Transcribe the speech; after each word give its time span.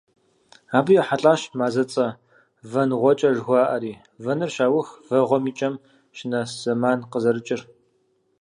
Абы 0.77 0.91
ехьэлӀащ 1.01 1.41
мазэцӀэ- 1.57 2.07
ВэнгъуэкӀэ 2.71 3.29
жыхуаӀэри: 3.35 3.93
вэныр 4.23 4.51
щаух, 4.55 4.87
вэгъуэм 5.07 5.43
и 5.51 5.53
кӀэм 5.57 5.75
щынэс 6.17 6.49
зэман 6.61 6.99
къызэрыкӀыр. 7.11 7.61